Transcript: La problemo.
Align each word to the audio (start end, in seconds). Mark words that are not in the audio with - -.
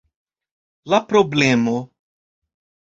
La 0.93 1.01
problemo. 1.11 1.77